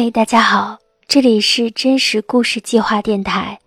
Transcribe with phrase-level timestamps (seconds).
[0.00, 3.58] 嘿，大家好，这里是真实故事计划电台，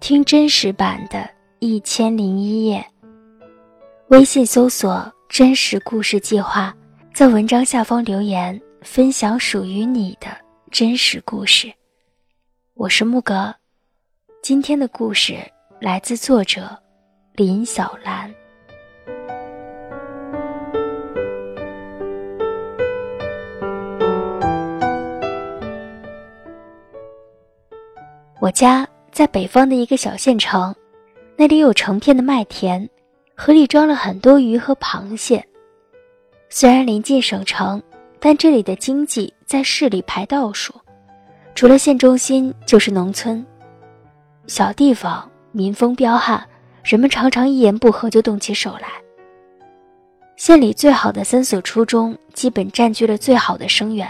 [0.00, 1.18] 听真实版的
[1.58, 2.82] 《一千零一夜》。
[4.06, 6.74] 微信搜索“真实故事计划”，
[7.12, 10.28] 在文章下方留言分享属于你的
[10.70, 11.70] 真实故事。
[12.72, 13.54] 我是木格，
[14.42, 15.36] 今天的故事
[15.82, 16.74] 来自作者
[17.34, 18.34] 林小兰。
[28.40, 30.72] 我家在北方的一个小县城，
[31.36, 32.88] 那里有成片的麦田，
[33.34, 35.44] 河里装了很多鱼和螃蟹。
[36.48, 37.82] 虽然临近省城，
[38.20, 40.72] 但这里的经济在市里排倒数，
[41.56, 43.44] 除了县中心就是农村。
[44.46, 46.40] 小地方民风彪悍，
[46.84, 48.88] 人们常常一言不合就动起手来。
[50.36, 54.08] 县里最好的三所初中基本占据了最好的生源。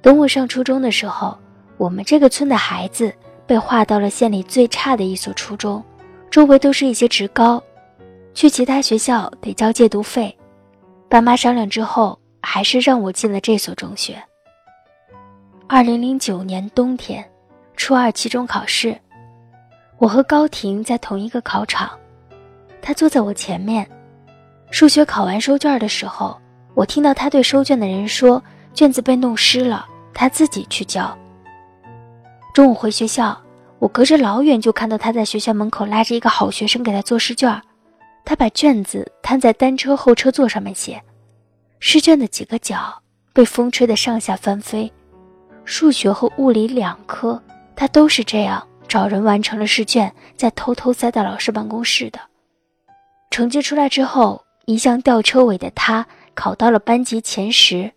[0.00, 1.36] 等我上初中的时候。
[1.78, 3.12] 我们这个村的孩子
[3.46, 5.82] 被划到了县里最差的一所初中，
[6.30, 7.62] 周围都是一些职高，
[8.34, 10.36] 去其他学校得交借读费。
[11.08, 14.16] 爸妈商量之后，还是让我进了这所中学。
[15.68, 17.24] 二零零九年冬天，
[17.76, 18.96] 初二期中考试，
[19.98, 21.90] 我和高婷在同一个考场，
[22.80, 23.86] 他坐在我前面。
[24.70, 26.36] 数学考完收卷的时候，
[26.74, 28.42] 我听到他对收卷的人说
[28.74, 31.16] ：“卷子被弄湿了，他自己去交。”
[32.56, 33.38] 中午回学校，
[33.78, 37.60] 我隔着老远就看到他在学校门口拉着一个好学生给他做试卷。
[38.24, 40.98] 他把卷子摊在单车后车座上面写，
[41.80, 42.98] 试卷的几个角
[43.34, 44.90] 被风吹得上下翻飞。
[45.66, 47.38] 数学和物理两科，
[47.76, 52.18] 他都是这样找人完成了试卷，再偷偷塞到老师办公室的。
[53.30, 57.92] 成绩出来之后，一向吊车尾的他考到了班级前十，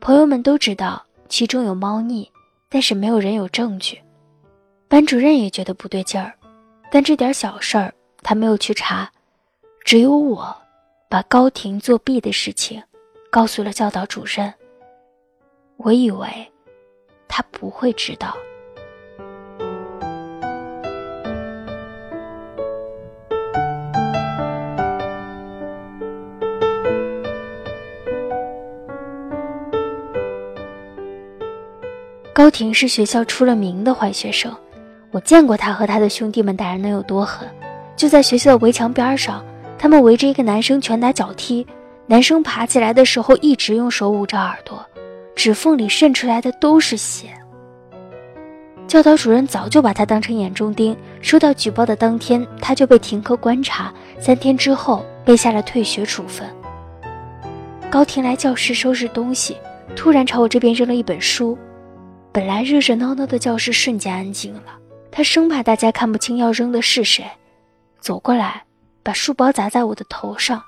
[0.00, 2.26] 朋友们都知道其中有猫腻。
[2.72, 4.00] 但是没有人有证据，
[4.88, 6.32] 班主任也觉得不对劲儿，
[6.90, 9.12] 但这点小事儿他没有去查，
[9.84, 10.56] 只有我
[11.10, 12.82] 把高婷作弊的事情
[13.30, 14.50] 告诉了教导主任。
[15.76, 16.26] 我以为
[17.28, 18.34] 他不会知道。
[32.42, 34.52] 高婷是学校出了名的坏学生，
[35.12, 37.48] 我见过他和他的兄弟们打人能有多狠。
[37.94, 39.44] 就在学校的围墙边上，
[39.78, 41.64] 他们围着一个男生拳打脚踢，
[42.04, 44.84] 男生爬起来的时候一直用手捂着耳朵，
[45.36, 47.28] 指缝里渗出来的都是血。
[48.88, 56.44] 教导主任早就把他当成眼中钉，收到举报的当天他就被停课观察，三天之后被下了退学处分。
[57.88, 59.56] 高婷来教室收拾东西，
[59.94, 61.56] 突然朝我这边扔了一本书。
[62.32, 64.78] 本来热热闹闹的教室瞬间安静了，
[65.10, 67.30] 他生怕大家看不清要扔的是谁，
[68.00, 68.64] 走过来，
[69.02, 70.62] 把书包砸在我的头上。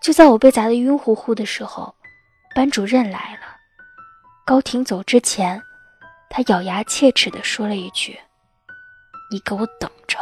[0.00, 1.94] 就在我被砸得晕乎乎的时候，
[2.54, 3.40] 班主任来了。
[4.46, 5.60] 高婷走之前，
[6.30, 8.18] 他咬牙切齿地说了一句
[9.30, 10.18] ：“你给我等着。”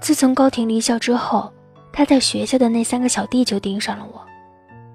[0.00, 1.52] 自从高婷离校之后，
[1.92, 4.24] 他在学校的那三个小弟就盯上了我，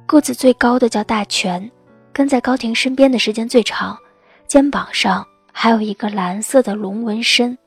[0.06, 1.69] 个子最高的叫大全。
[2.12, 3.97] 跟在高婷身边的时间最长，
[4.47, 7.58] 肩膀上还有一个蓝色的龙纹身，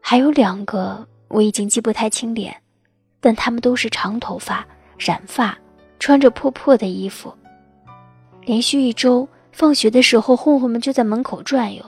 [0.00, 2.54] 还有两个我已经记不太清脸，
[3.20, 4.66] 但他们都是长头发、
[4.98, 5.56] 染发，
[5.98, 7.32] 穿着破破的衣服。
[8.42, 11.84] 连续一周，放学的时候混混们就在门口转悠，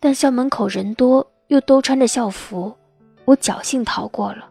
[0.00, 2.74] 但校门口人多，又都穿着校服，
[3.24, 4.48] 我侥幸逃过了。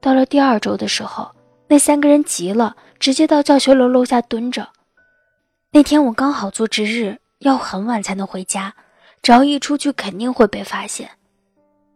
[0.00, 1.30] 到了第二周的时候，
[1.68, 4.68] 那三个人急了，直接到教学楼楼下蹲着。
[5.74, 8.72] 那天我刚好做值日，要很晚才能回家，
[9.22, 11.10] 只要一出去肯定会被发现。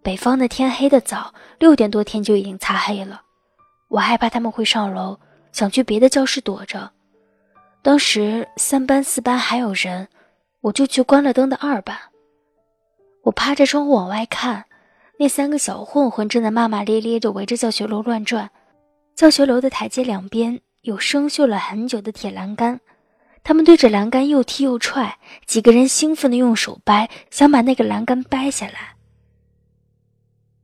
[0.03, 3.23] 北方的天黑的早，六点多天就已经擦黑了。
[3.87, 5.17] 我害怕他们会上楼，
[5.53, 6.91] 想去别的教室躲着。
[7.81, 10.09] 当时三班四班还有人，
[10.61, 11.97] 我就去关了灯的二班。
[13.23, 14.65] 我趴着窗户往外看，
[15.21, 18.51] 那三个小混混正在骂骂咧咧地围着教学楼乱转。
[19.15, 22.81] 教学楼的台阶两边有生锈了很久的铁栏杆。
[23.43, 28.97] 他们对着栏杆又踢又踹，几个人兴奋的用手掰，想把那个栏杆掰下来。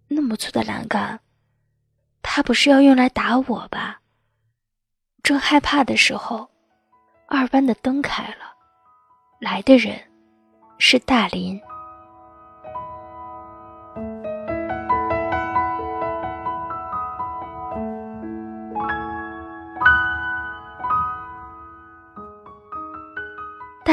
[0.08, 1.20] 那么粗的栏杆，
[2.22, 4.00] 他不是要用来打我吧？
[5.22, 6.50] 正害怕的时候，
[7.26, 8.52] 二班的灯开了，
[9.40, 9.98] 来的人
[10.78, 11.60] 是大林。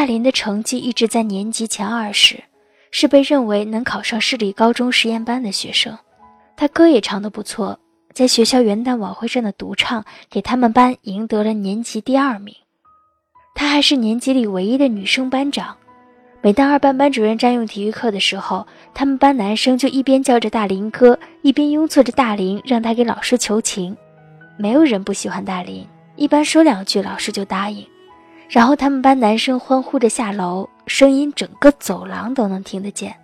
[0.01, 2.43] 大林的成绩一直在年级前二十，
[2.89, 5.95] 是被认为能考上市里高中实验班的学生。
[6.57, 7.79] 他歌也唱得不错，
[8.11, 12.55] 在学校元旦晚会上的独唱给他们班赢得了年级第二名。
[13.53, 15.77] 她还是年级里唯一的女生班长。
[16.41, 18.65] 每当二班班主任占用体育课的时候，
[18.95, 23.95] 他们班男生就一边叫着大林哥，一边拥簇着大林，让他给老师求情。
[24.57, 27.85] 没有人不喜欢大林，一般说两句，老师就答应。
[28.51, 33.15] 然后他们班男生欢呼着下楼，声音整个走廊都能听得见。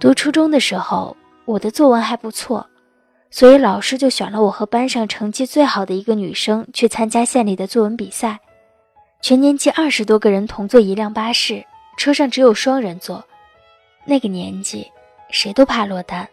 [0.00, 2.66] 读初中的时候，我的作文还不错，
[3.30, 8.40] 所以老师就选了我和班上成绩最好的一个女生去参加县里的作文比赛。
[9.20, 11.64] 全年级二十多个人同坐一辆巴士，
[11.96, 13.24] 车上只有双人座。
[14.04, 14.84] 那个年纪，
[15.30, 16.28] 谁都怕落单。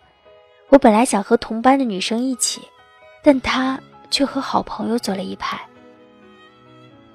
[0.70, 2.62] 我本来想和同班的女生一起，
[3.22, 5.60] 但她却和好朋友坐了一排。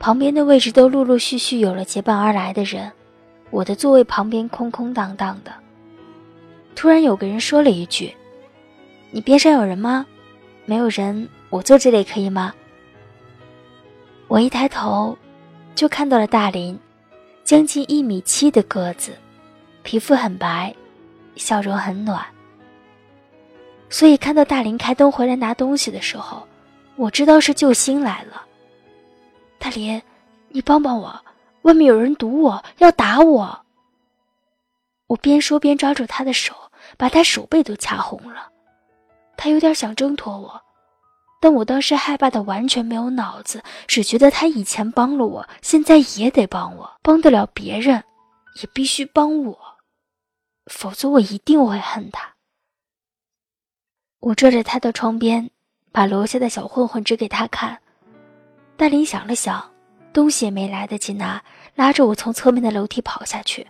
[0.04, 2.92] 旁边的位置都陆陆续续有了结伴而来的人，
[3.48, 5.50] 我的座位旁边空空荡荡的。
[6.76, 8.14] 突然有个人说了一句
[9.10, 10.04] ：“你边上有人吗？
[10.66, 12.52] 没有人，我坐这里可以吗？”
[14.28, 15.16] 我一抬头。
[15.74, 16.78] 就看到了大林，
[17.42, 19.10] 将近一米七的个子，
[19.82, 20.74] 皮肤很白，
[21.34, 22.22] 笑容很暖。
[23.88, 26.46] 所以看到大林开灯回来拿东西的时候，
[26.94, 28.43] 我知道是救星来了。
[29.64, 30.02] 大林，
[30.50, 31.24] 你帮帮我，
[31.62, 33.64] 外面有人堵我，要打我。
[35.06, 36.54] 我边说边抓住他的手，
[36.98, 38.52] 把他手背都掐红了。
[39.38, 40.60] 他有点想挣脱我。
[41.40, 48.04] 但我当时害怕的完全没有脑子，只觉得他以前帮了我，现在也得帮我，帮得了别人，
[48.60, 49.58] 也必须帮我，
[50.66, 52.34] 否则我一定会恨他。
[54.20, 55.50] 我拽着他的窗边，
[55.90, 57.80] 把楼下的小混混指给他看。
[58.76, 59.64] 大林想了想，
[60.12, 61.40] 东西也没来得及拿，
[61.76, 63.66] 拉着我从侧面的楼梯跑下去。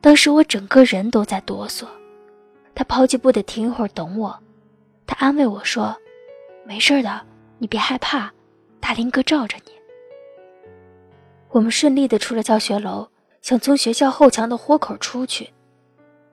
[0.00, 1.86] 当时我整个人都在哆嗦。
[2.74, 4.36] 他跑几步得停一会儿等我，
[5.06, 5.96] 他安慰我说。
[6.64, 7.20] 没事的，
[7.58, 8.32] 你别害怕，
[8.80, 9.72] 大林哥罩着你。
[11.50, 13.08] 我们顺利的出了教学楼，
[13.42, 15.52] 想从学校后墙的豁口出去，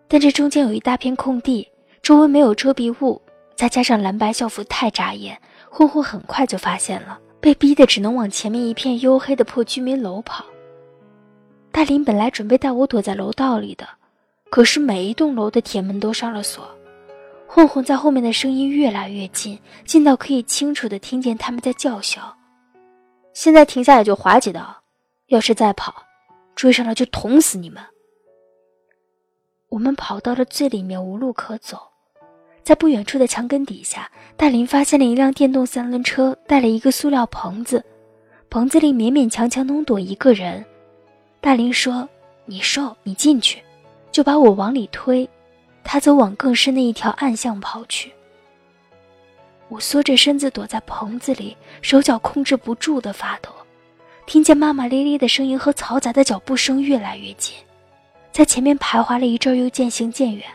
[0.07, 1.67] 但这中间有一大片空地，
[2.01, 3.21] 周围没有遮蔽物，
[3.55, 5.39] 再加上蓝白校服太扎眼，
[5.69, 10.45] 混混很快就发现了，被逼的只能往前面一片黝黑的破居民楼跑。
[11.71, 13.87] 大林本来准备带我躲在楼道里的，
[14.49, 16.67] 可是每一栋楼的铁门都上了锁。
[17.47, 22.35] 混混在后面的声音越来越近，近到可以清楚的听见他们在叫嚣。
[23.33, 24.83] 现在停下来就划几刀，
[25.27, 25.95] 要是再跑，
[26.55, 27.81] 追上来就捅死你们。
[29.69, 31.88] 我们跑到了最里面，无路可走，
[32.63, 37.83] 在不远处的墙根底下，大林发现了一辆电动三轮车，带了一个塑料棚子，
[38.49, 40.63] 棚子里勉勉强强能躲一个人。
[41.41, 42.07] 大林说
[42.45, 43.61] ：“你瘦，你进去。”
[44.11, 45.27] 就把我往里推。
[45.83, 48.11] 他走往更深的一条暗巷跑去。
[49.69, 53.49] 我缩着身子躲在棚子里，手脚控制不住的发抖，
[54.25, 57.55] 听见骂骂咧咧的声音和嘈杂的脚步声越来越近，
[58.31, 60.45] 在前面徘徊了一阵，又渐行渐远。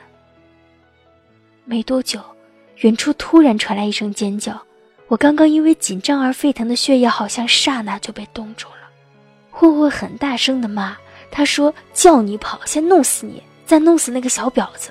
[1.64, 2.20] 没多久，
[2.78, 4.60] 远处突然传来一声尖叫，
[5.08, 8.88] 我刚刚因为紧张而沸腾的血液好像刹那就被冻住了。
[9.50, 10.96] 混混很大声的骂，
[11.30, 14.90] 他说：“叫你跑，先弄死你，再弄死那个小婊子。”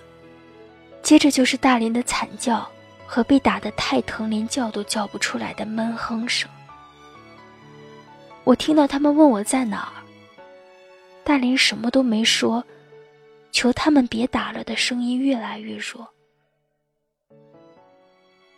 [1.04, 2.68] 接着就是大林的惨叫
[3.06, 6.50] 和被打得太疼，连叫都叫不出来的闷哼声。
[8.46, 10.02] 我听到他们问我在哪儿，
[11.24, 12.64] 大林什么都没说，
[13.52, 16.08] 求他们别打了的声音越来越弱。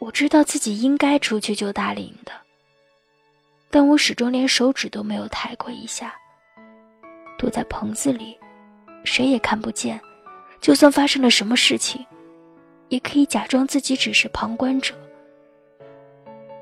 [0.05, 2.31] 我知道自己应该出去救大林的，
[3.71, 6.13] 但我始终连手指都没有抬过一下。
[7.39, 8.37] 躲在棚子里，
[9.03, 9.99] 谁也看不见，
[10.61, 12.05] 就算发生了什么事情。
[12.89, 14.93] 也可以假装自己只是旁观者。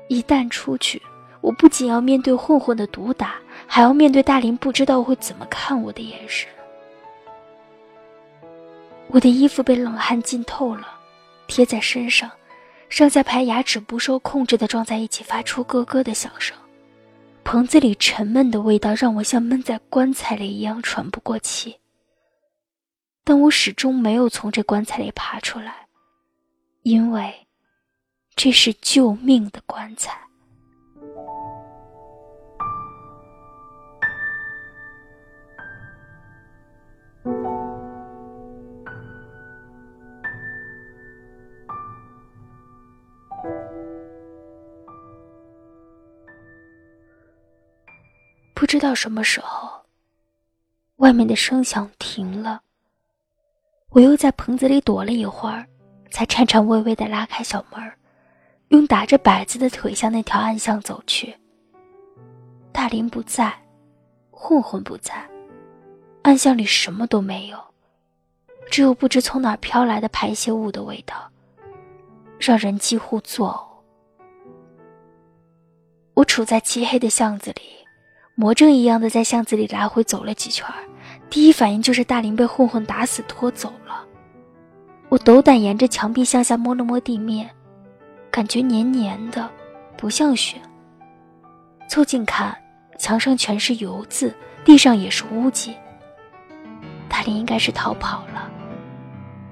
[0.08, 1.00] 一旦出去，
[1.42, 3.34] 我不仅要面对混混的毒打，
[3.66, 6.48] 还要面对大林不知道会怎么看我的眼神。
[9.08, 10.98] 我的衣服被冷汗浸透了，
[11.46, 12.30] 贴在身上，
[12.94, 16.56] 上下排牙齿不受控制的撞在一起，发出咯咯的响声。
[17.42, 21.76] 棚子里沉闷的味道让我像闷在棺材里一样喘不过气。
[23.24, 25.88] 但我始终没有从这棺材里爬出来。
[26.84, 27.34] 因为
[28.36, 30.16] 这是救命的棺材。
[48.64, 49.68] 不知道什么时候，
[50.96, 52.62] 外面的声响停了。
[53.90, 55.68] 我又在棚子里躲了一会儿，
[56.10, 57.92] 才颤颤巍巍地拉开小门，
[58.68, 61.36] 用打着摆子的腿向那条暗巷走去。
[62.72, 63.54] 大林不在，
[64.30, 65.28] 混混不在，
[66.22, 67.62] 暗巷里什么都没有，
[68.70, 71.30] 只有不知从哪飘来的排泄物的味道，
[72.38, 73.84] 让人几乎作呕。
[76.14, 77.83] 我处在漆黑的巷子里，
[78.34, 80.66] 魔怔一样的在巷子里来回走了几圈
[81.30, 84.04] 第一反应就是大林被混混打死拖走了。
[85.08, 87.48] 我斗胆沿着墙壁向下摸了摸地面，
[88.30, 89.48] 感觉黏黏的，
[89.96, 90.56] 不像雪。
[91.88, 92.56] 凑近看。
[92.96, 94.32] 墙上全是油渍，
[94.64, 95.74] 地上也是污迹。
[97.08, 98.48] 大林应该是逃跑了，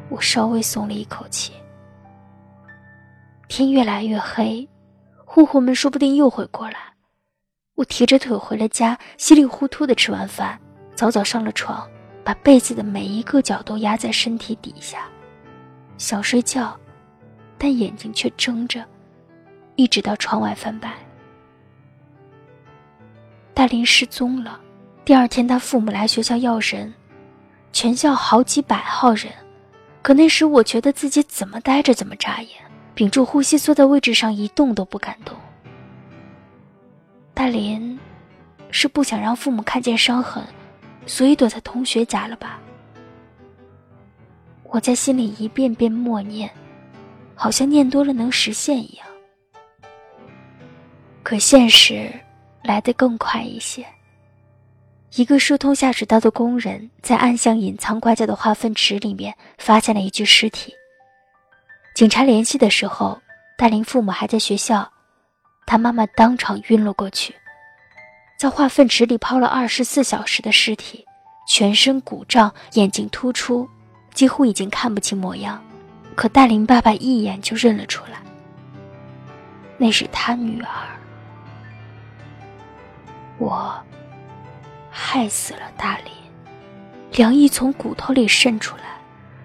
[0.09, 1.53] 我稍微松了一口气。
[3.49, 4.67] 天越来越黑，
[5.25, 6.92] 混混们说不定又会过来。
[7.75, 10.59] 我提着腿回了家，稀里糊涂的吃完饭，
[10.95, 11.89] 早早上了床，
[12.23, 15.09] 把被子的每一个角都压在身体底下，
[15.97, 16.79] 想睡觉，
[17.57, 18.85] 但眼睛却睁着，
[19.77, 20.93] 一直到窗外翻白。
[23.55, 24.61] 大林失踪了。
[25.05, 26.93] 第二天，他父母来学校要人，
[27.73, 29.33] 全校好几百号人。
[30.01, 32.51] 可那时，我觉得自己怎么呆着怎么眨眼，
[32.95, 35.35] 屏住呼吸，坐在位置上一动都不敢动。
[37.35, 37.99] 大林
[38.71, 40.45] 是不想让父母看见伤痕，
[41.07, 42.61] 所以躲在同学家了吧？
[44.65, 46.51] 我在心里一遍遍默念，
[47.35, 49.07] 好像念多了能实现一样。
[51.23, 52.13] 可现实。
[52.63, 53.85] 来得更快一些。
[55.17, 60.73] 一个疏通下水道的工人在暗巷隐藏拐角的化粪池里面发现了一具尸体。
[61.93, 63.21] 警察联系的时候，
[63.59, 64.92] 大林父母还在学校，
[65.67, 67.35] 他妈妈当场晕了过去，
[68.37, 71.05] 在化粪池里泡了二十四小时的尸体，
[71.49, 73.69] 全身鼓胀，眼睛突出，
[74.13, 75.63] 几乎已经看不清模样。
[76.15, 78.21] 可大林爸爸一眼就认了出来，
[79.79, 80.69] 那是他女儿。
[83.39, 83.75] 我
[84.91, 86.13] 害死了大林，
[87.13, 88.99] 凉意从骨头里渗出来，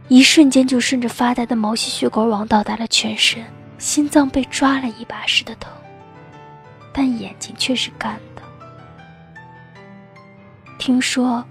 [0.10, 3.42] 一瞬间就顺着发呆的毛细血管网到达了全身，
[3.78, 5.72] 心脏被抓了一把似的疼，
[6.98, 8.42] 但眼睛却是干的。
[10.80, 11.46] 听说，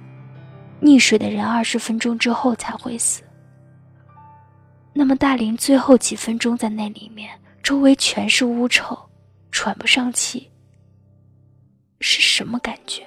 [0.82, 3.22] 溺水的人二十分钟之后才会死。
[4.92, 7.30] 那么大林最后几分钟在那里面，
[7.62, 8.98] 周围全是污臭，
[9.52, 10.50] 喘不上气。
[12.00, 13.06] 是什么感觉？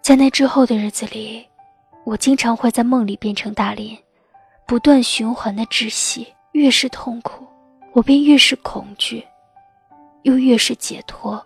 [0.00, 1.44] 在那之后的日子里，
[2.04, 3.98] 我经常会在梦里变成大林，
[4.68, 6.28] 不断循环的窒息。
[6.52, 7.44] 越是痛苦，
[7.92, 9.26] 我便越是恐惧，
[10.28, 11.42] 又越是解脱。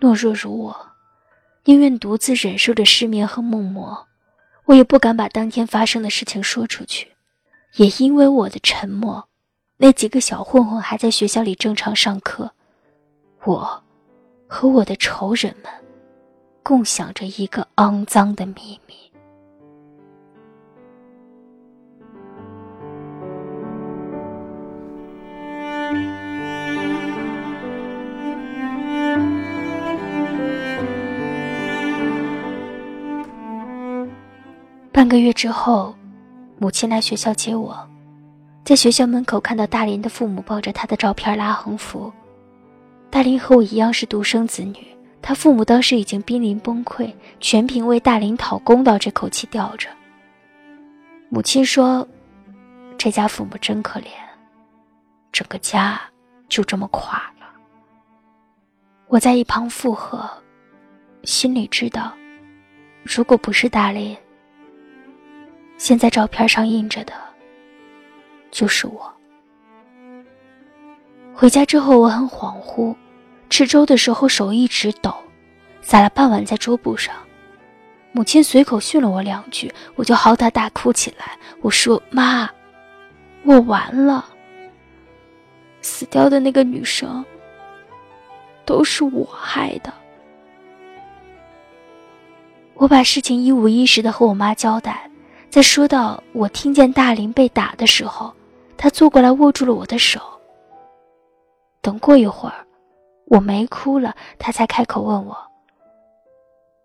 [0.00, 0.88] 懦弱如我，
[1.64, 4.08] 宁愿独自忍受着失眠和梦魔，
[4.64, 7.12] 我也不敢把当天发生的事情说出去。
[7.76, 9.28] 也因为我的沉默。
[9.76, 12.52] 那几个小混混还在学校里正常上课，
[13.44, 13.82] 我，
[14.48, 15.72] 和我的仇人们，
[16.62, 19.03] 共享着一个肮脏的秘密。
[34.94, 35.92] 半个月之后，
[36.56, 37.76] 母亲来学校接我。
[38.64, 42.12] 在学校门口看到大林的父母抱着他的照片拉横幅，
[43.10, 44.86] 大林和我一样是独生子女，
[45.20, 49.88] 他父母当时已经濒临崩溃，全凭为大林讨公道这口气吊着。
[51.28, 52.06] 母亲说
[52.96, 54.06] ：“这家父母真可怜，
[55.32, 56.00] 整个家
[56.48, 57.48] 就这么垮了。”
[59.10, 60.30] 我在一旁附和，
[61.24, 62.12] 心里知道，
[63.02, 64.16] 如果不是大林，
[65.76, 67.12] 现在照片上印着的。
[68.50, 69.12] 就是我。
[71.34, 72.94] 回家之后，我很恍惚，
[73.50, 75.12] 吃粥的时候手一直抖，
[75.82, 77.12] 撒了半碗在桌布上。
[78.12, 81.36] 母亲随口训了我两句，我就嚎啕大哭起来。
[81.60, 82.48] 我说：“妈，
[83.42, 84.24] 我完了。
[85.82, 87.24] 死掉的那个女生，
[88.64, 89.92] 都是我害的。”
[92.74, 95.10] 我把事情一五一十的和我妈交代，
[95.54, 98.34] 在说到我听见大林被打的时候。
[98.76, 100.20] 他坐过来握住了我的手。
[101.80, 102.66] 等过一会儿，
[103.26, 105.36] 我没哭了，他才开口问我：“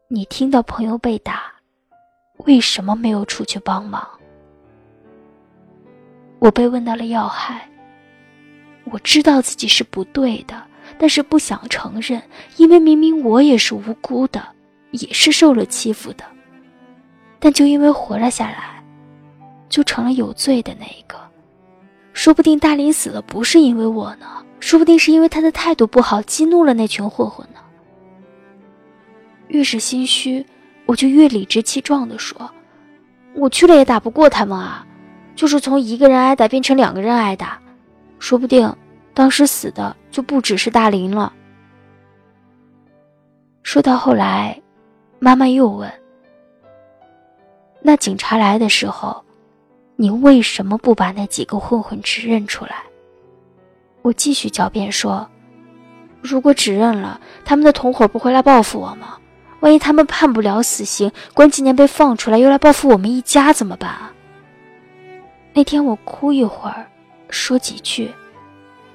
[0.08, 1.52] 你听到朋友被打，
[2.46, 4.08] 为什么没有出去帮忙？”
[6.38, 7.68] 我被问到了要害，
[8.92, 10.64] 我知道自己是不对的，
[11.00, 12.22] 但是不想承认，
[12.58, 14.48] 因为明明我也是无辜的，
[14.92, 16.24] 也是受了欺负的，
[17.40, 18.84] 但就因为活了下来，
[19.70, 21.18] 就成了有罪的那一个。
[22.12, 24.26] 说不定大林死了不是因为我呢，
[24.60, 27.60] 说不定是因为他的态度不好，激怒了那群混混呢。
[29.48, 30.46] 越是心虚，
[30.86, 32.52] 我就越理直气壮地说
[33.36, 34.86] ：“我去了也打不过他们啊，
[35.34, 37.60] 就是从一个人挨打变成两个人挨打，
[38.20, 38.76] 说不定
[39.14, 41.32] 当时死的就不只是大林了。”
[43.64, 44.62] 说到后来，
[45.20, 45.90] 妈妈又问
[47.82, 49.24] ：“那警察来的时候，
[49.96, 52.76] 你为什么不把那几个混混指认出来？”
[54.02, 55.30] 我继续狡辩说
[56.22, 59.18] ：“如果指认了，他们的同伙不会来报复我吗？”
[59.62, 64.14] 万一他们判不了死刑，关几年被放出来，又来报复我们一家怎么办啊？
[65.54, 66.88] 那天我哭一会儿，
[67.30, 68.10] 说几句，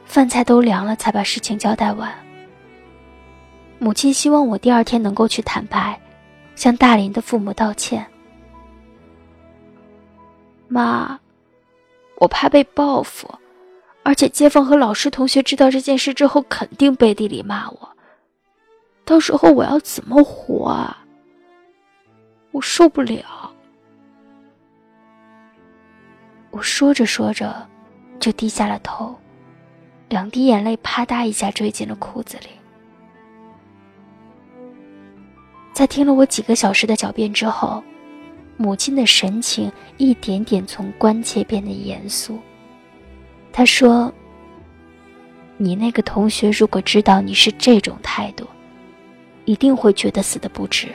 [0.06, 2.10] 饭菜都凉了，才把事情交代完。
[3.78, 6.00] 母亲希望我第二天能够去坦白，
[6.56, 8.06] 向大林的父母道歉。
[10.74, 11.20] 妈，
[12.16, 13.32] 我怕被报复，
[14.02, 17.90] 而且街坊和老师同学知道这件事之后，肯定背地里骂我。
[19.04, 20.98] 到时候我要怎么活啊？
[22.50, 23.52] 我受不了。
[26.50, 27.68] 我说着说着，
[28.18, 29.14] 就低下了头，
[30.08, 32.48] 两滴眼泪啪嗒一下坠进了裤子里。
[35.72, 37.80] 在听了我几个小时的狡辩之后，
[38.56, 42.38] 母亲的神情一点点从关切变得严肃。
[43.52, 44.12] 她说
[45.56, 48.46] ：“你那个同学如果知道你是这种态度，”
[49.44, 50.88] 一定会觉得死的不值。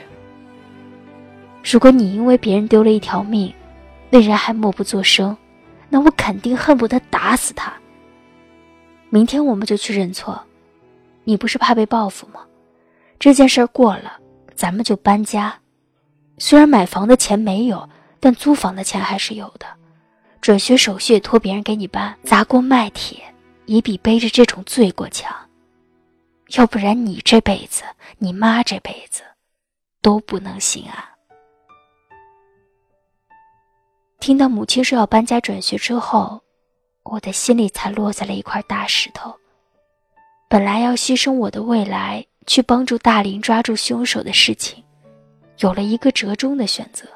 [1.63, 3.54] 如果你因为别人丢了一条命，
[4.10, 5.38] 那人还默不作声，
[5.89, 7.72] 那我肯定恨不得打死他。
[9.10, 10.41] 明天我们就去认错，
[11.24, 12.41] 你不是怕被报复吗？
[13.19, 14.17] 这件事过了，
[14.56, 15.54] 咱们就搬家。
[16.39, 17.88] 虽然买房的钱没有，
[18.19, 19.67] 但租房的钱还是有的。
[20.41, 23.21] 转学手续也托别人给你办，砸锅卖铁
[23.65, 25.36] 也比背着这种罪过强。
[26.56, 27.84] 要不然你这辈子，
[28.17, 29.21] 你妈这辈子，
[30.02, 31.04] 都不能心安。
[34.19, 36.41] 听到母亲说要搬家转学之后，
[37.04, 39.36] 我的心里才落下了一块大石头。
[40.47, 44.84] 本来要牺牲我的未来去帮助大林抓住凶手的事情，
[45.60, 47.08] 有了一个折中的选择。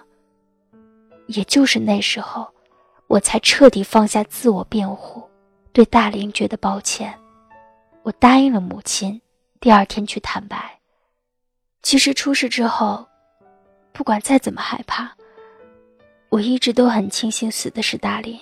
[1.27, 2.47] 也就是那时候，
[3.07, 5.23] 我才彻底放下自我辩护，
[5.71, 7.13] 对大林觉得抱歉。
[8.03, 9.19] 我答应了母亲。
[9.61, 10.77] 第二天去坦白。
[11.83, 13.07] 其实出事之后，
[13.93, 15.09] 不管再怎么害怕，
[16.27, 18.37] 我一直都很庆幸死的是大林。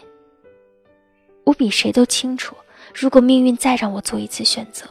[1.44, 2.56] 我比谁都清楚，
[2.92, 4.88] 如果命运再让我做一次选择，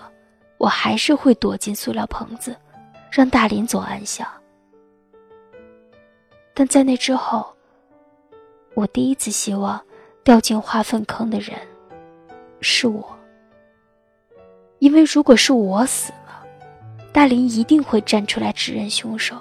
[0.56, 2.56] 我还是会躲进塑料棚子，
[3.10, 4.24] 让大林走安详。
[6.60, 7.54] 但在那之后，
[8.74, 9.80] 我第一次希望
[10.22, 11.56] 掉进化粪坑的人
[12.60, 13.16] 是我，
[14.78, 16.44] 因为如果是我死了。
[17.12, 19.36] 大林一定会站出来指认凶手，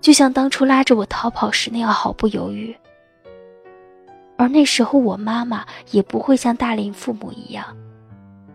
[0.00, 2.72] 就像当初拉着我逃跑时那样毫不犹豫。
[4.36, 7.66] 而那时候我妈妈也不会像大林父母一样，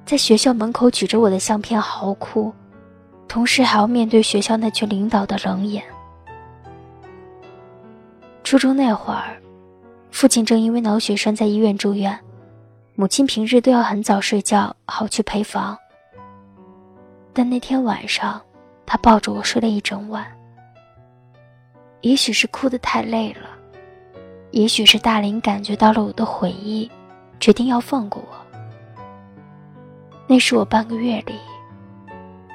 [0.06, 2.54] 在学校门口举着我的相片嚎哭，
[3.28, 5.84] 同时还要面对学校那群领导的冷眼。
[8.46, 9.36] 初中那会儿，
[10.12, 12.18] 父亲正因为脑血栓在医院住院，
[12.96, 15.78] 母亲平日都要很早睡觉，好去陪房。
[17.34, 18.42] 但那天晚上。
[18.88, 20.24] 他抱着我睡了一整晚。
[22.02, 23.50] 也许是哭得太累了，
[24.52, 26.88] 也许是大林感觉到了我的悔意，
[27.40, 28.60] 决定要放过我。
[30.28, 31.34] 那是我半个月里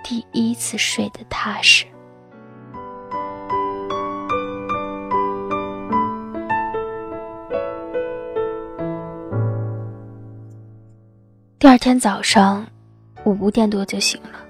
[0.05, 1.85] 第一次睡得踏实。
[11.61, 12.67] 第二天早上，
[13.23, 14.41] 我五点多就醒了。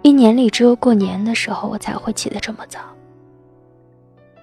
[0.00, 2.80] 一年里只有过年的时候，我才会起得这么早。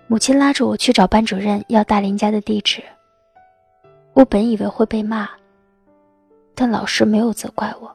[0.06, 2.84] 母亲拉着我去找班主任要大林家的地址。
[4.14, 5.28] 我本以为会被骂，
[6.54, 7.92] 但老师没有责怪我。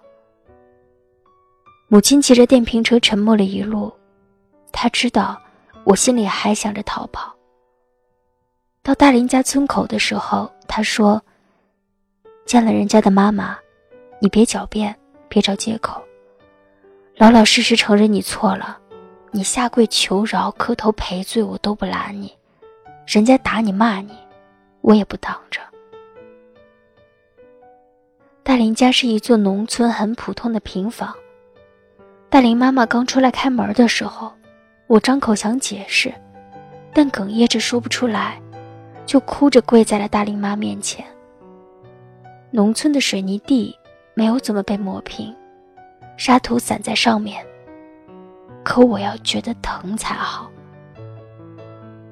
[1.86, 3.92] 母亲骑着电瓶车沉默了一路，
[4.72, 5.40] 她知道
[5.84, 7.32] 我心里还想着逃跑。
[8.82, 11.22] 到大林家村口的时候，她说
[12.44, 13.56] ：“见了人家的妈妈，
[14.20, 14.94] 你别狡辩，
[15.28, 16.02] 别找借口。”
[17.16, 18.78] 老老实实承认你错了，
[19.32, 22.32] 你下跪求饶、磕头赔罪，我都不拦你。
[23.06, 24.16] 人家打你骂你，
[24.80, 25.60] 我也不挡着。
[28.42, 31.14] 大林家是一座农村很普通的平房，
[32.30, 34.32] 大林妈妈刚出来开门的时候，
[34.86, 36.12] 我张口想解释，
[36.94, 38.40] 但哽咽着说不出来，
[39.04, 41.04] 就哭着跪在了大林妈面前。
[42.50, 43.77] 农村的水泥地
[44.18, 45.32] 没有怎么被磨平，
[46.16, 47.46] 沙土散在上面。
[48.64, 50.50] 可我要觉得疼才好。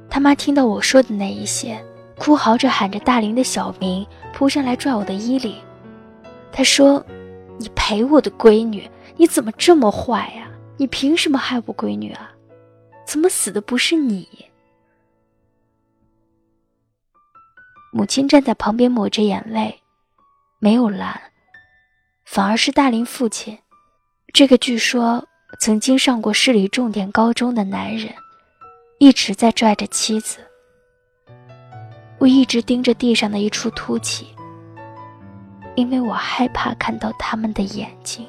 [0.09, 1.85] 他妈听到我说的那一些，
[2.17, 5.57] 哭嚎着喊着大林的小名，扑上来拽我的衣领。
[6.53, 7.05] 他说
[7.59, 10.49] ：“你陪我的闺女，你怎么这么坏呀？
[10.77, 12.31] 你凭什么害我闺女啊？
[13.05, 14.29] 怎么死的不是你？”
[17.91, 19.81] 母亲站在旁边抹着眼泪，
[20.61, 21.21] 没有拦，
[22.27, 23.57] 反而是大林父亲，
[24.35, 25.27] 这个据说
[25.61, 28.13] 曾经上过市里重点高中的男人，
[28.99, 30.41] 一直在拽着妻子。
[32.19, 34.27] 我一直盯着地上的一处凸起。
[35.77, 38.27] 因为我害怕看到他们的眼睛。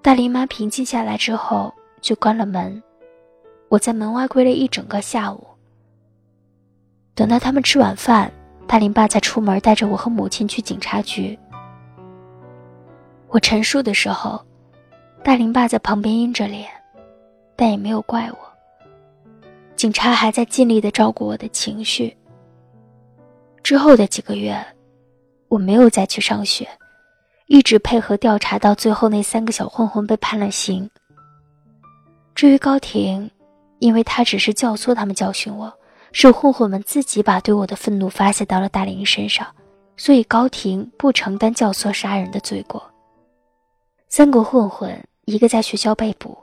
[0.00, 2.82] 大林妈平静下来之后，就关了门。
[3.68, 5.46] 我在门外跪了一整个下午。
[7.14, 8.32] 等到他们吃晚饭，
[8.72, 11.38] 大林爸才出门带着我和母亲去警察局。
[13.28, 14.42] 我陈述的时候，
[15.22, 16.70] 大林爸在旁边阴着脸，
[17.54, 18.38] 但也没有怪我。
[19.76, 22.16] 警察还在尽力的照顾我的情绪。
[23.62, 24.58] 之后的几个月，
[25.48, 26.66] 我没有再去上学，
[27.48, 30.88] 一直配合调查，到最后那三个小混混被判了刑。
[32.34, 33.30] 至于高婷，
[33.80, 35.70] 因为他只是教唆他们教训我，
[36.12, 39.46] 是混混们自己把对我的愤怒发泄到了大林身上，
[39.96, 42.82] 所以高婷不承担教唆杀人的罪过。
[44.08, 46.36] 三个混混，一个在学校被捕，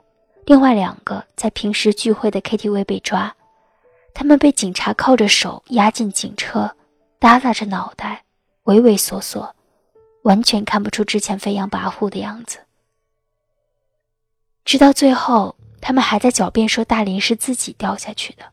[0.44, 3.34] 另外两个在平时聚会的 KTV 被抓，
[4.12, 6.76] 他们被警察铐着手押进警车。
[7.20, 8.24] 耷拉着脑袋，
[8.62, 9.54] 畏畏缩缩，
[10.22, 12.60] 完全看不出之前飞扬跋扈的样子。
[14.64, 18.44] 直到最后，他们还在狡辩说大林是自己掉下去的，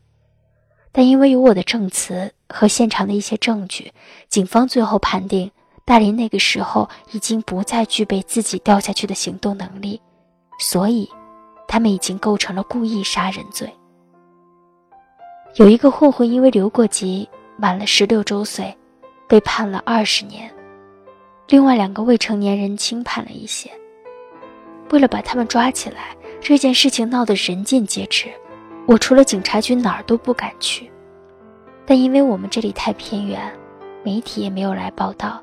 [0.98, 3.92] 但因为有我的证词和现场的一些证据，
[4.28, 5.48] 警方最后判定
[5.84, 10.00] 大林那个时候已经不再具备自己掉下去的行动能力，
[10.58, 11.08] 所以
[11.68, 13.72] 他们已经构成了故意杀人罪。
[15.54, 17.28] 有一个混混因为留过级。
[17.60, 18.76] 满了十六周岁，
[19.28, 20.52] 被判了二十年。
[21.48, 23.70] 另外两个未成年人轻判了一些。
[24.90, 28.28] 为了把他们抓起来，这件事情闹得人尽皆知。
[28.88, 30.90] 我除了警察局哪儿都不敢去，
[31.84, 33.54] 但因为我们这里太偏远，
[34.02, 35.42] 媒体也没有来报道。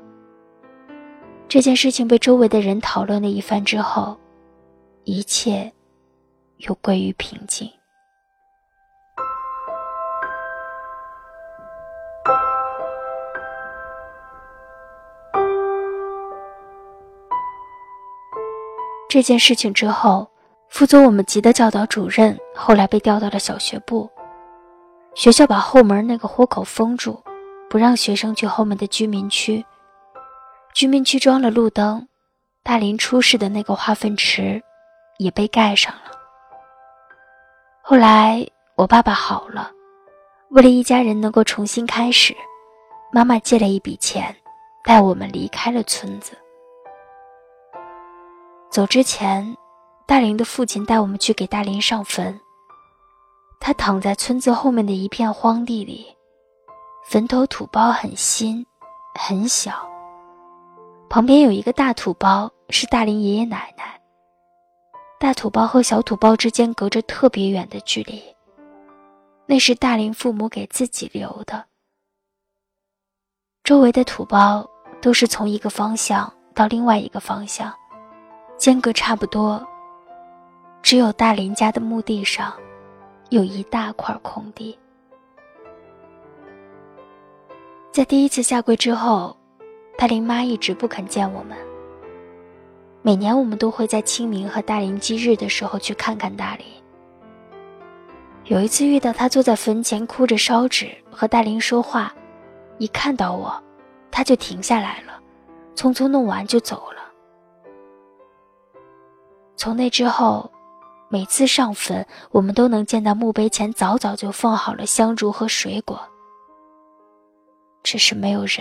[1.46, 4.18] 这件事情被周围的人讨论了一番之后，
[5.04, 5.72] 一切
[6.56, 7.70] 又归于平静。
[19.08, 20.28] 这件事情之后，
[20.76, 24.10] 负责我们级的教导主任后来被调到了小学部。
[25.14, 27.18] 学校把后门那个豁口封住，
[27.70, 29.64] 不让学生去后面的居民区。
[30.74, 32.06] 居民区装了路灯，
[32.62, 34.62] 大林出事的那个化粪池
[35.16, 36.10] 也被盖上了。
[37.80, 39.70] 后来我爸爸好了，
[40.50, 42.36] 为了一家人能够重新开始，
[43.10, 44.36] 妈妈借了一笔钱，
[44.84, 46.36] 带我们离开了村子。
[48.70, 49.56] 走之前，
[50.06, 52.40] 大林的父亲带我们去给大林上坟。
[53.58, 56.06] 他躺在村子后面的一片荒地里，
[57.04, 58.64] 坟头土包很新，
[59.18, 59.72] 很小。
[61.10, 64.00] 旁边有一个大土包，是大林爷爷奶奶。
[65.18, 68.22] 大土包和小土包之间隔着特别远的距离，
[69.44, 71.64] 那是大林父母给自己留的。
[73.64, 74.64] 周围的土包
[75.02, 77.74] 都是从一个方向到另外一个方向。
[78.56, 79.66] 间隔差不多，
[80.86, 82.54] 只有大林家的墓地上
[83.30, 84.78] 有一大块空地。
[87.90, 89.36] 在第一次下跪之后，
[89.98, 91.58] 大林妈一直不肯见我们。
[93.02, 96.64] 每年我们都会在清明和大林忌日的时候去看看大林。
[98.44, 102.14] 有一次遇到他坐在坟前哭着烧纸和大林说话，
[102.78, 103.60] 一看到我，
[104.08, 105.20] 他就停下来了，
[105.74, 107.02] 匆匆弄完就走了。
[109.56, 110.48] 从那之后，
[111.16, 115.98] 每次上坟，我们都能见到墓碑前早早就放好了香烛和水果。
[117.82, 118.58] 只是没有人。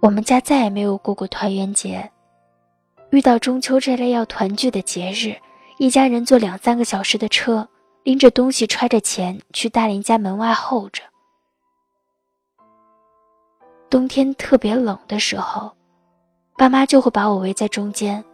[0.00, 2.08] 我们家再也没有过过团圆节。
[3.10, 5.34] 遇到中秋这类要团聚的节日，
[5.78, 7.68] 一家人坐两三个小时的车，
[8.04, 11.02] 拎着东西，揣着钱去大林家门外候着。
[13.90, 15.72] 冬天特别冷的时候。
[16.56, 18.24] 爸妈就会把我围在中间。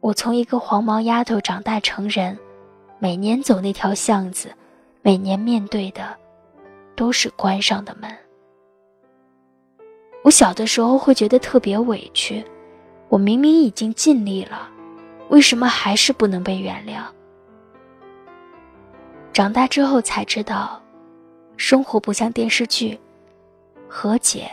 [0.00, 2.38] 我从一个黄毛丫头长大成人，
[2.98, 4.50] 每年走那条巷子，
[5.02, 6.16] 每年面对的
[6.96, 8.10] 都是关上的门。
[10.24, 12.42] 我小的时候会觉得特别委屈，
[13.08, 14.70] 我明明已经尽力了，
[15.28, 17.02] 为什么还是不能被原谅？
[19.34, 20.82] 长大之后才知道，
[21.58, 22.98] 生活不像电视剧，
[23.86, 24.50] 和解，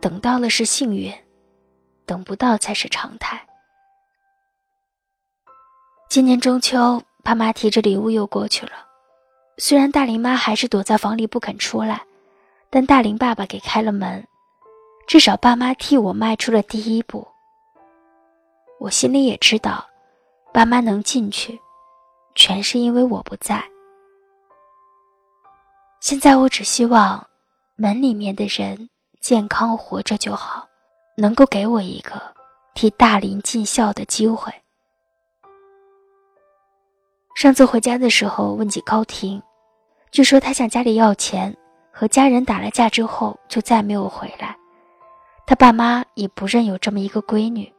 [0.00, 1.12] 等到了是幸运，
[2.06, 3.46] 等不到才是常态。
[6.10, 8.72] 今年中秋，爸妈提着礼物又过去了。
[9.58, 12.04] 虽然大林妈还是躲在房里不肯出来，
[12.68, 14.26] 但大林爸爸给开了门，
[15.06, 17.24] 至少爸妈替我迈出了第一步。
[18.80, 19.86] 我心里也知道，
[20.52, 21.56] 爸妈能进去，
[22.34, 23.62] 全是因为我不在。
[26.00, 27.24] 现在我只希望，
[27.76, 30.66] 门里面的人健康活着就好，
[31.16, 32.20] 能够给我一个
[32.74, 34.52] 替大林尽孝的机会。
[37.34, 39.42] 上次回家的时候问起高婷，
[40.10, 41.56] 据说她向家里要钱，
[41.90, 44.56] 和家人打了架之后就再没有回来。
[45.46, 47.72] 他爸妈也不认有这么一个闺女。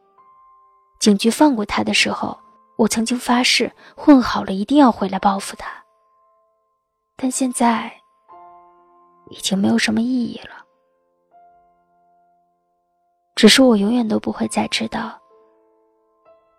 [1.00, 2.38] 警局放过他的时候，
[2.78, 5.72] 我曾经发誓混好了一定要回来报复他。
[7.16, 7.92] 但现在
[9.30, 10.66] 已经没有什么意义了。
[13.36, 15.18] 只是我永远都不会再知道，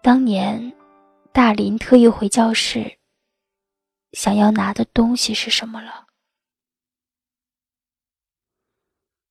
[0.02, 0.72] 当年。
[1.32, 2.98] 大林特意回教室，
[4.12, 6.04] 想要拿的东西是什么了？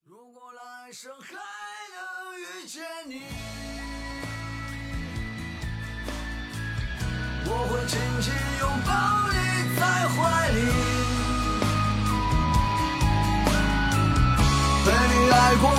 [0.04, 1.36] 如果来生还
[1.94, 3.22] 能遇见你，
[7.46, 8.92] 我会紧紧拥抱
[9.30, 9.36] 你
[9.80, 10.58] 在怀里，
[14.86, 15.70] 被你爱过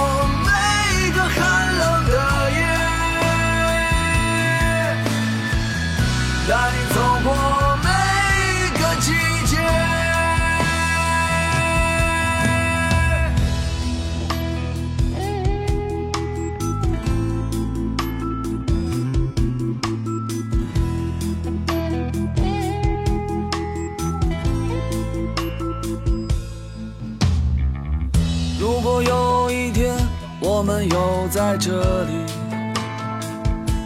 [28.62, 29.92] 如果有一天
[30.38, 32.12] 我们又在这里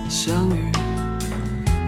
[0.06, 0.70] 相遇。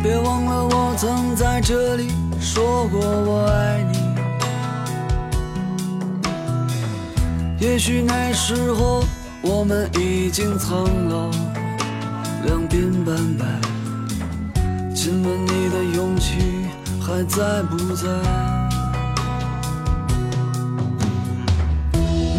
[0.03, 3.99] 别忘了，我曾在这里说过我爱你。
[7.61, 9.05] 也许那时候
[9.43, 11.29] 我们已经苍老，
[12.47, 13.45] 两鬓斑白，
[14.95, 16.39] 亲吻你的勇气
[17.03, 18.58] 还在不在？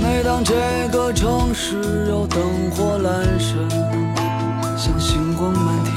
[0.10, 0.56] 每当这
[0.91, 2.41] 个城市有灯
[2.72, 3.54] 火阑珊，
[4.76, 5.93] 像星光满天。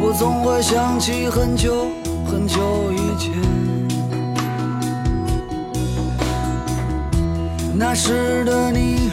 [0.00, 1.86] 我总会想起很久
[2.26, 3.32] 很久以前，
[7.78, 9.12] 那时的你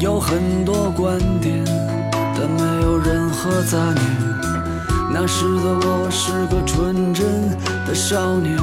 [0.00, 1.62] 有很多观点，
[2.34, 4.00] 但没有任何杂念。
[5.12, 7.50] 那时的我是个纯真
[7.86, 8.56] 的少年。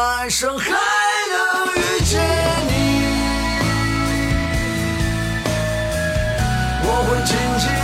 [0.00, 2.18] 来生还能遇见
[2.68, 2.72] 你。
[6.82, 7.79] 我会紧紧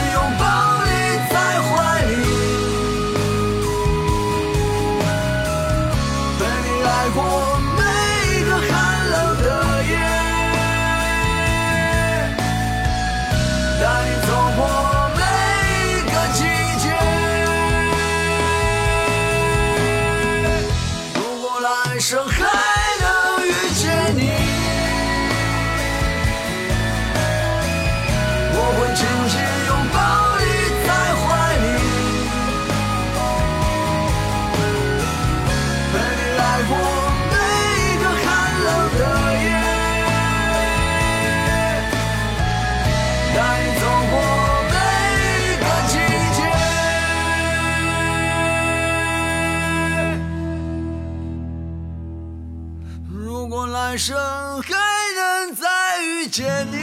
[53.96, 54.16] 生
[54.62, 54.74] 还
[55.14, 56.76] 能再遇见你，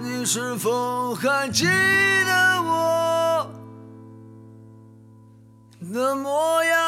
[0.00, 3.50] 你是否还记得我
[5.92, 6.85] 的模样？